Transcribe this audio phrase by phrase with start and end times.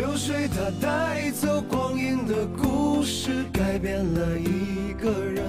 [0.00, 5.44] 流水它带走光阴的故事，改变了一个人。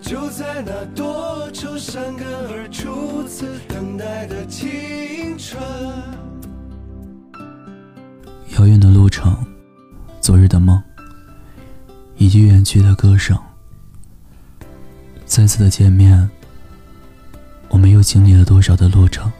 [0.00, 5.62] 就在那多愁善感而初次等待的青春。
[8.56, 9.36] 遥远的路程，
[10.18, 10.82] 昨日的梦，
[12.16, 13.38] 以及远去的歌声。
[15.26, 16.26] 再次的见面，
[17.68, 19.30] 我们又经历了多少的路程？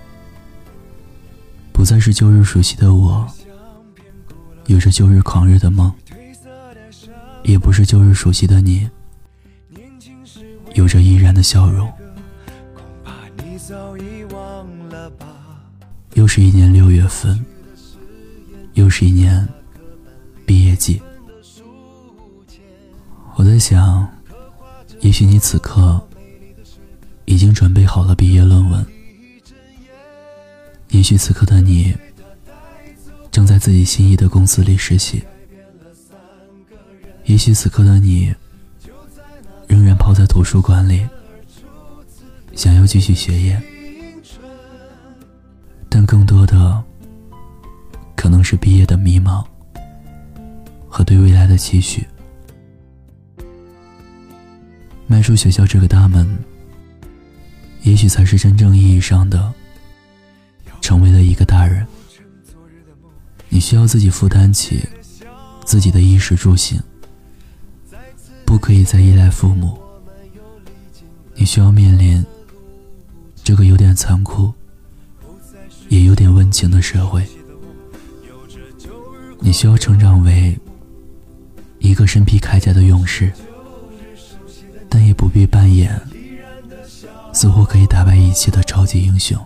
[1.78, 3.24] 不再是旧日熟悉的我，
[4.66, 5.92] 有着旧日狂热的梦，
[7.44, 8.90] 也不是旧日熟悉的你，
[10.74, 11.88] 有着依然的笑容。
[16.14, 17.46] 又是一年六月份，
[18.74, 19.48] 又是一年
[20.44, 21.00] 毕业季，
[23.36, 24.04] 我在想。
[24.98, 26.04] 也许你此刻
[27.24, 28.84] 已经准备好了毕业论文，
[30.90, 31.94] 也许此刻的你
[33.30, 35.22] 正在自己心仪的公司里实习，
[37.24, 38.34] 也许此刻的你
[39.66, 41.06] 仍然泡在图书馆里，
[42.54, 43.62] 想要继续学业，
[45.88, 46.82] 但更多的
[48.16, 49.44] 可能是毕业的迷茫
[50.88, 52.04] 和对未来的期许。
[55.06, 56.26] 迈出学校这个大门，
[57.82, 59.52] 也许才是真正意义上的
[60.80, 61.86] 成为了一个大人。
[63.48, 64.82] 你需要自己负担起
[65.64, 66.80] 自己的衣食住行，
[68.44, 69.78] 不可以再依赖父母。
[71.34, 72.24] 你需要面临
[73.42, 74.52] 这个有点残酷，
[75.88, 77.26] 也有点温情的社会。
[79.40, 80.58] 你需要成长为
[81.78, 83.32] 一个身披铠甲的勇士。
[84.90, 86.00] 但也不必扮演
[87.34, 89.38] 似乎可以打败一切的超级英雄，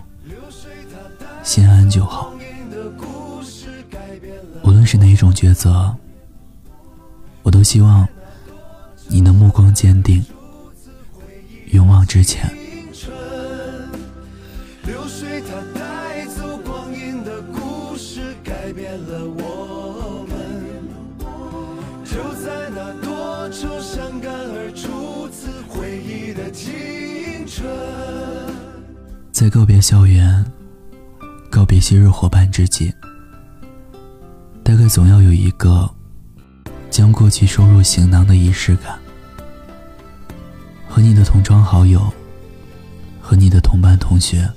[1.43, 2.33] 心安就好。
[4.65, 5.95] 无论是哪一种抉择，
[7.43, 8.07] 我都希望
[9.09, 10.25] 你能目光坚定，
[11.73, 12.51] 勇往直前。
[14.85, 20.63] 流水它带走光阴的故事，改变了我们。
[22.05, 27.67] 就在那多愁善感而初次回忆的青春。
[29.31, 30.45] 在告别校园、
[31.53, 32.91] 告别昔日伙伴之际，
[34.65, 35.87] 大概总要有一个
[36.89, 38.99] 将过去收入行囊的仪式感。
[40.89, 42.11] 和你的同窗好友、
[43.21, 44.51] 和你的同班同学、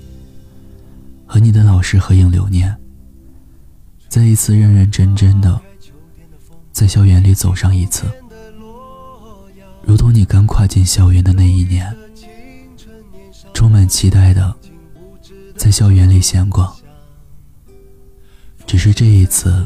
[1.26, 2.74] 和你的老师合影留念，
[4.08, 5.60] 再一次认认真真的
[6.72, 8.06] 在校园里走上一次。
[9.84, 11.94] 如同你刚跨进校园的那一年，
[13.54, 14.56] 充满期待的
[15.58, 16.74] 在校园里闲逛。
[18.76, 19.66] 只是这一次，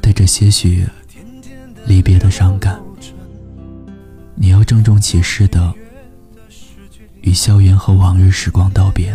[0.00, 0.86] 带着些许
[1.84, 2.80] 离别的伤感，
[4.34, 5.74] 你要郑重其事的
[7.20, 9.14] 与校园和往日时光道别。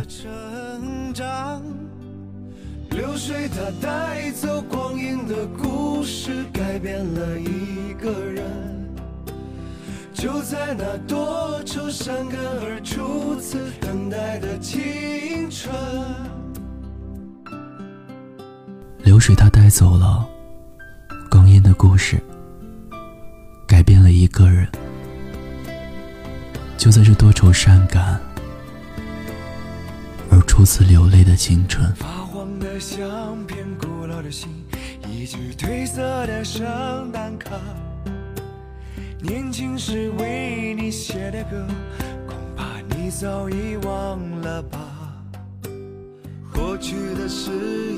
[2.91, 8.45] 流水它带走光阴的故事，改变了一个人。
[10.13, 15.73] 就在那多愁善感而初次等待的青春，
[19.23, 20.27] 水它带走了
[21.31, 22.21] 光阴的故事，
[23.65, 24.67] 改变了一个人。
[26.77, 28.19] 就在这多愁善感
[30.29, 31.89] 而初次流泪的青春。
[31.95, 34.49] 发黄的相片，古老的信，
[35.07, 37.51] 一句褪色的圣诞卡。
[39.21, 41.65] 年轻时为你写的歌，
[42.27, 44.82] 恐怕你早已忘了吧。
[46.63, 47.51] 过去的誓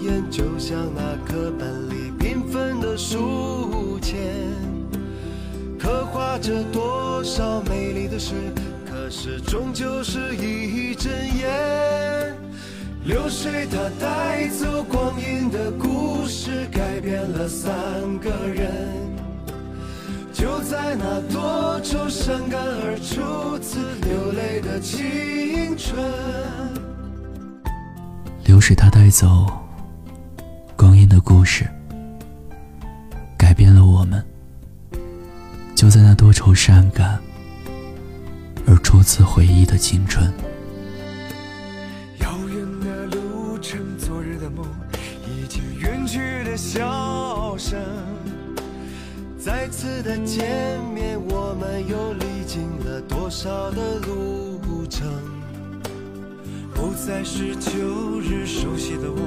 [0.04, 4.18] 言，就像那课本里缤纷的书签，
[5.78, 8.34] 刻画着多少美丽的诗，
[8.84, 12.36] 可是终究是一阵烟。
[13.04, 17.72] 流水它带走光阴的故事，改变了三
[18.18, 18.74] 个人。
[20.34, 26.04] 就在那多愁善感而初次流泪的青春，
[28.68, 29.46] 是他带走
[30.76, 31.70] 光阴的故事，
[33.38, 34.26] 改变了我们，
[35.76, 37.20] 就在那多愁善感
[38.66, 40.34] 而初次回忆的青春。
[42.22, 44.66] 遥远的路程，昨日的梦，
[45.28, 47.80] 已经远去的笑声。
[49.38, 55.06] 再次的见面，我们又历经了多少的路程？
[56.96, 59.20] 不再是旧日熟悉的我，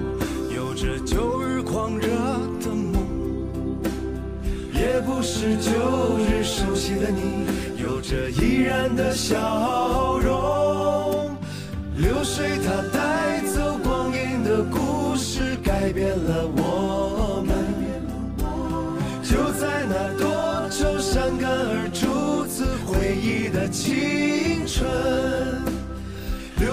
[0.56, 2.08] 有着旧日狂热
[2.62, 2.96] 的梦；
[4.72, 5.70] 也不是旧
[6.16, 7.44] 日熟悉的你，
[7.78, 11.36] 有着依然的笑容。
[11.98, 17.54] 流水它带走光阴的故事，改变了我们。
[19.22, 24.88] 就在那多愁善感而初次回忆的青春，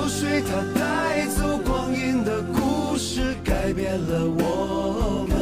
[0.06, 5.36] 流水它带走光阴的故事，改变了我们。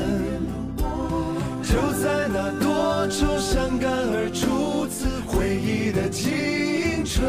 [1.62, 7.28] 就在那多愁善感而初次回忆的青春。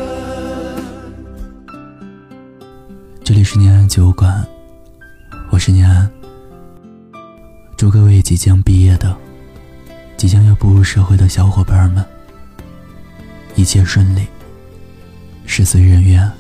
[3.25, 4.47] 这里是念安酒馆，
[5.51, 6.09] 我是念安。
[7.77, 9.13] 祝各位即将毕业的。
[10.17, 12.03] 即将要步入社会的小伙伴们，
[13.57, 14.29] 一切顺利，
[15.45, 16.31] 事随人愿。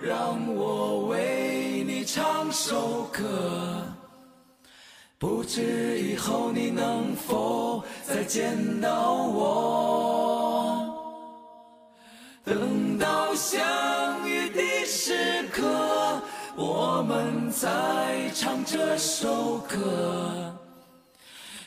[0.00, 3.82] 让我为你唱首歌。
[5.18, 10.92] 不知以后你能否再见到我？
[12.44, 15.62] 等到相遇的时刻。
[16.58, 20.54] 我们再唱这首歌，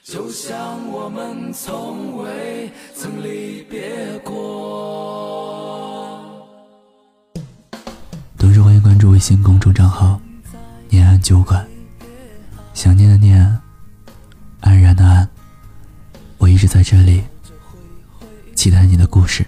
[0.03, 5.58] 就像我们从未曾离别过。
[9.00, 10.19] 注微信公众账号
[10.90, 11.66] “念安酒馆”，
[12.75, 13.57] 想念的念，
[14.60, 15.28] 安然的安，
[16.38, 17.24] 我一直在这里，
[18.56, 19.48] 期待你的故事。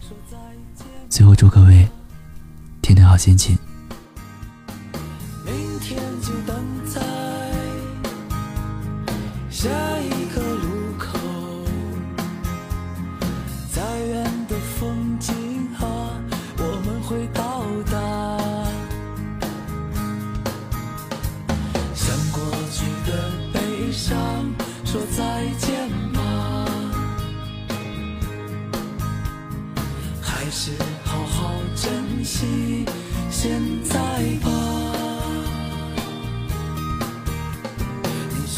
[1.10, 1.86] 最后祝各位
[2.82, 3.58] 天天好心情。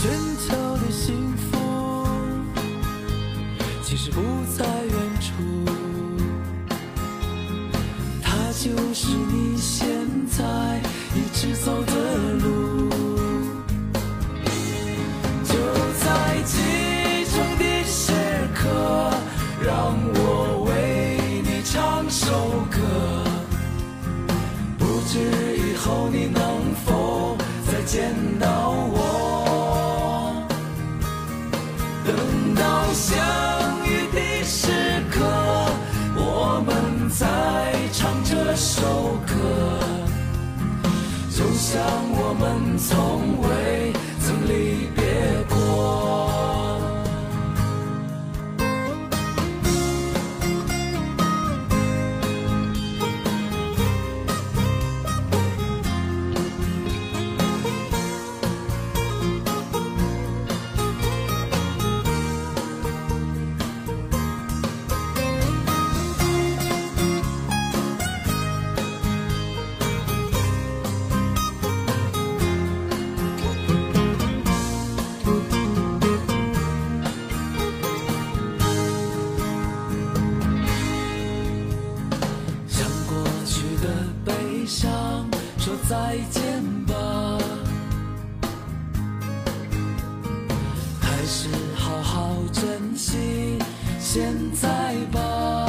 [0.03, 0.62] 坚强
[41.73, 45.02] 像我们从未曾离别。
[85.65, 87.37] 说再见吧，
[90.99, 93.57] 还是好好珍惜
[93.97, 95.65] 现在吧。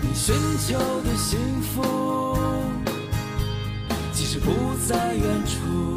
[0.00, 0.32] 你寻
[0.68, 2.38] 求的幸福，
[4.12, 4.52] 其实不
[4.86, 5.96] 在远处，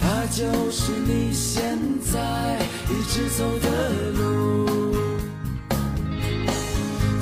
[0.00, 1.78] 它就是你现
[2.10, 4.48] 在一直走的路。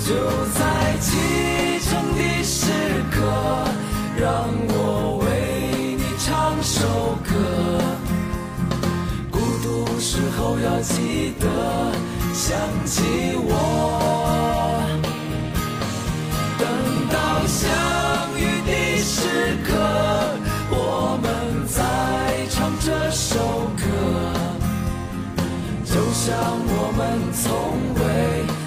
[0.08, 0.14] 就
[10.56, 11.46] 不要记得
[12.32, 13.02] 想起
[13.36, 13.50] 我
[16.58, 16.66] 等
[17.12, 17.68] 到相
[18.40, 18.72] 遇的
[19.04, 19.68] 时刻
[20.70, 21.28] 我们
[21.68, 21.84] 再
[22.48, 23.38] 唱这首
[23.76, 23.84] 歌
[25.84, 26.34] 就像
[26.68, 27.44] 我们从
[27.94, 28.00] 未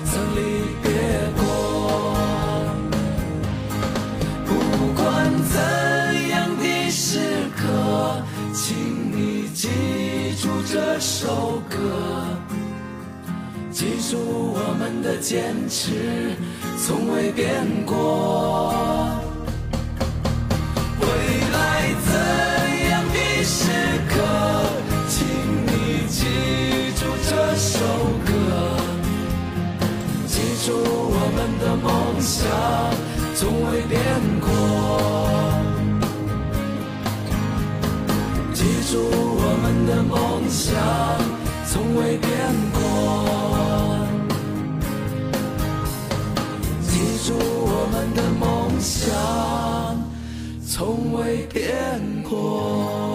[0.05, 0.39] 曾离
[0.83, 0.87] 别
[1.41, 1.41] 过
[4.45, 4.49] 不
[4.93, 5.01] 管
[5.49, 5.57] 怎
[6.29, 8.21] 样的时刻
[8.53, 8.77] 请
[9.11, 9.88] 你记
[13.79, 16.35] 记住我们的坚持
[16.77, 18.75] 从未变过。
[20.99, 21.07] 未
[21.53, 22.11] 来怎
[22.89, 23.71] 样的时
[24.09, 24.19] 刻，
[25.07, 25.23] 请
[25.63, 25.71] 你
[26.09, 26.27] 记
[26.99, 27.79] 住这首
[28.27, 28.29] 歌，
[30.27, 31.87] 记住我们的梦
[32.19, 32.35] 想
[33.33, 33.39] 从
[33.71, 33.97] 未变
[34.41, 34.51] 过，
[38.53, 38.59] 记
[38.91, 40.19] 住我们的梦
[40.49, 40.67] 想
[41.65, 42.29] 从未变
[42.73, 42.88] 过，
[46.87, 46.91] 记
[47.27, 49.59] 住我们的梦想。
[50.65, 51.63] 从未变
[52.23, 53.08] 过。